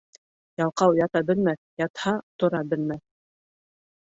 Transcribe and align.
Ялҡау 0.61 0.95
ята 0.99 1.21
белмәҫ, 1.27 1.59
ятһа, 1.83 2.15
тора 2.45 2.63
белмәҫ. 2.73 3.05